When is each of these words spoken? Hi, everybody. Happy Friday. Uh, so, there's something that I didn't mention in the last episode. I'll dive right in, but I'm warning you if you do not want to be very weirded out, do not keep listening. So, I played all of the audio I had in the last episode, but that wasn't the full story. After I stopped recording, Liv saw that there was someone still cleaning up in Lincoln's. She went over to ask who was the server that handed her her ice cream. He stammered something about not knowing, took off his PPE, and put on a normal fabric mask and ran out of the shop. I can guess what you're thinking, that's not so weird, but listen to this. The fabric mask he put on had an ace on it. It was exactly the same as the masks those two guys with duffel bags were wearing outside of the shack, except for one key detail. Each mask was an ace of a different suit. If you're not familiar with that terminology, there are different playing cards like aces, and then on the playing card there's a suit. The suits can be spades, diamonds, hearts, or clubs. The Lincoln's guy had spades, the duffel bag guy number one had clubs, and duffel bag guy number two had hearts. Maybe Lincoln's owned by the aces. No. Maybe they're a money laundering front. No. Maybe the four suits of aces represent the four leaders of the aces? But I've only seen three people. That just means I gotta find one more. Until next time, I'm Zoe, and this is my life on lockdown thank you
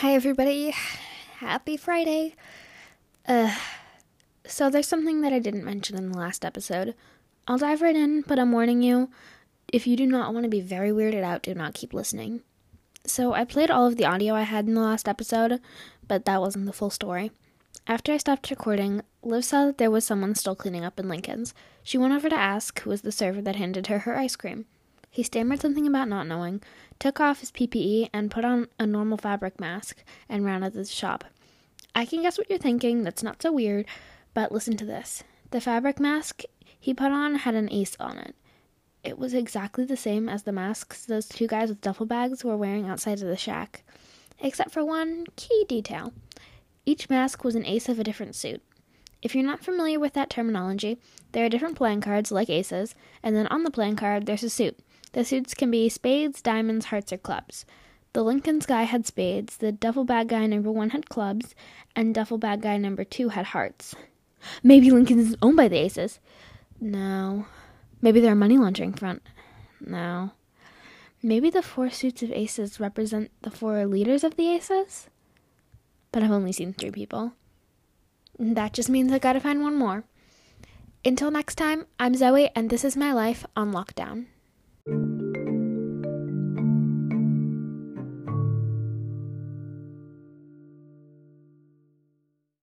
Hi, 0.00 0.12
everybody. 0.12 0.74
Happy 1.38 1.76
Friday. 1.76 2.34
Uh, 3.28 3.54
so, 4.44 4.68
there's 4.68 4.88
something 4.88 5.20
that 5.20 5.32
I 5.32 5.38
didn't 5.38 5.64
mention 5.64 5.96
in 5.96 6.10
the 6.10 6.18
last 6.18 6.44
episode. 6.44 6.94
I'll 7.46 7.58
dive 7.58 7.80
right 7.80 7.94
in, 7.94 8.22
but 8.22 8.40
I'm 8.40 8.50
warning 8.50 8.82
you 8.82 9.08
if 9.72 9.86
you 9.86 9.96
do 9.96 10.04
not 10.04 10.34
want 10.34 10.44
to 10.44 10.50
be 10.50 10.60
very 10.60 10.90
weirded 10.90 11.22
out, 11.22 11.44
do 11.44 11.54
not 11.54 11.74
keep 11.74 11.94
listening. 11.94 12.42
So, 13.06 13.34
I 13.34 13.44
played 13.44 13.70
all 13.70 13.86
of 13.86 13.96
the 13.96 14.04
audio 14.04 14.34
I 14.34 14.42
had 14.42 14.66
in 14.66 14.74
the 14.74 14.80
last 14.80 15.08
episode, 15.08 15.60
but 16.06 16.24
that 16.24 16.40
wasn't 16.40 16.66
the 16.66 16.72
full 16.72 16.90
story. 16.90 17.30
After 17.86 18.12
I 18.12 18.16
stopped 18.16 18.50
recording, 18.50 19.00
Liv 19.22 19.44
saw 19.44 19.66
that 19.66 19.78
there 19.78 19.92
was 19.92 20.04
someone 20.04 20.34
still 20.34 20.56
cleaning 20.56 20.84
up 20.84 20.98
in 20.98 21.08
Lincoln's. 21.08 21.54
She 21.84 21.98
went 21.98 22.14
over 22.14 22.28
to 22.28 22.36
ask 22.36 22.80
who 22.80 22.90
was 22.90 23.02
the 23.02 23.12
server 23.12 23.40
that 23.42 23.56
handed 23.56 23.86
her 23.86 24.00
her 24.00 24.18
ice 24.18 24.34
cream. 24.34 24.66
He 25.14 25.22
stammered 25.22 25.60
something 25.60 25.86
about 25.86 26.08
not 26.08 26.26
knowing, 26.26 26.60
took 26.98 27.20
off 27.20 27.38
his 27.38 27.52
PPE, 27.52 28.10
and 28.12 28.32
put 28.32 28.44
on 28.44 28.66
a 28.80 28.84
normal 28.84 29.16
fabric 29.16 29.60
mask 29.60 30.02
and 30.28 30.44
ran 30.44 30.64
out 30.64 30.70
of 30.70 30.74
the 30.74 30.84
shop. 30.86 31.22
I 31.94 32.04
can 32.04 32.22
guess 32.22 32.36
what 32.36 32.50
you're 32.50 32.58
thinking, 32.58 33.04
that's 33.04 33.22
not 33.22 33.40
so 33.40 33.52
weird, 33.52 33.86
but 34.34 34.50
listen 34.50 34.76
to 34.76 34.84
this. 34.84 35.22
The 35.52 35.60
fabric 35.60 36.00
mask 36.00 36.42
he 36.80 36.92
put 36.92 37.12
on 37.12 37.36
had 37.36 37.54
an 37.54 37.70
ace 37.70 37.96
on 38.00 38.18
it. 38.18 38.34
It 39.04 39.16
was 39.16 39.34
exactly 39.34 39.84
the 39.84 39.96
same 39.96 40.28
as 40.28 40.42
the 40.42 40.50
masks 40.50 41.06
those 41.06 41.28
two 41.28 41.46
guys 41.46 41.68
with 41.68 41.80
duffel 41.80 42.06
bags 42.06 42.42
were 42.42 42.56
wearing 42.56 42.88
outside 42.88 43.22
of 43.22 43.28
the 43.28 43.36
shack, 43.36 43.84
except 44.40 44.72
for 44.72 44.84
one 44.84 45.26
key 45.36 45.64
detail. 45.68 46.12
Each 46.84 47.08
mask 47.08 47.44
was 47.44 47.54
an 47.54 47.66
ace 47.66 47.88
of 47.88 48.00
a 48.00 48.04
different 48.04 48.34
suit. 48.34 48.62
If 49.22 49.36
you're 49.36 49.44
not 49.44 49.62
familiar 49.62 50.00
with 50.00 50.14
that 50.14 50.28
terminology, 50.28 50.98
there 51.30 51.46
are 51.46 51.48
different 51.48 51.76
playing 51.76 52.00
cards 52.00 52.32
like 52.32 52.50
aces, 52.50 52.96
and 53.22 53.36
then 53.36 53.46
on 53.46 53.62
the 53.62 53.70
playing 53.70 53.94
card 53.94 54.26
there's 54.26 54.42
a 54.42 54.50
suit. 54.50 54.76
The 55.14 55.24
suits 55.24 55.54
can 55.54 55.70
be 55.70 55.88
spades, 55.88 56.42
diamonds, 56.42 56.86
hearts, 56.86 57.12
or 57.12 57.18
clubs. 57.18 57.64
The 58.14 58.24
Lincoln's 58.24 58.66
guy 58.66 58.82
had 58.82 59.06
spades, 59.06 59.56
the 59.56 59.70
duffel 59.70 60.04
bag 60.04 60.28
guy 60.28 60.44
number 60.46 60.72
one 60.72 60.90
had 60.90 61.08
clubs, 61.08 61.54
and 61.94 62.12
duffel 62.12 62.36
bag 62.36 62.62
guy 62.62 62.78
number 62.78 63.04
two 63.04 63.28
had 63.28 63.46
hearts. 63.46 63.94
Maybe 64.64 64.90
Lincoln's 64.90 65.36
owned 65.40 65.56
by 65.56 65.68
the 65.68 65.78
aces. 65.78 66.18
No. 66.80 67.46
Maybe 68.02 68.20
they're 68.20 68.32
a 68.32 68.36
money 68.36 68.58
laundering 68.58 68.92
front. 68.92 69.22
No. 69.80 70.32
Maybe 71.22 71.48
the 71.48 71.62
four 71.62 71.90
suits 71.90 72.24
of 72.24 72.32
aces 72.32 72.80
represent 72.80 73.30
the 73.42 73.52
four 73.52 73.86
leaders 73.86 74.24
of 74.24 74.36
the 74.36 74.50
aces? 74.50 75.08
But 76.10 76.24
I've 76.24 76.32
only 76.32 76.52
seen 76.52 76.72
three 76.72 76.90
people. 76.90 77.34
That 78.36 78.72
just 78.72 78.88
means 78.88 79.12
I 79.12 79.20
gotta 79.20 79.38
find 79.38 79.62
one 79.62 79.76
more. 79.76 80.02
Until 81.04 81.30
next 81.30 81.54
time, 81.54 81.86
I'm 82.00 82.16
Zoe, 82.16 82.50
and 82.56 82.68
this 82.68 82.84
is 82.84 82.96
my 82.96 83.12
life 83.12 83.46
on 83.54 83.72
lockdown 83.72 84.26
thank 84.86 85.08
you 85.08 85.13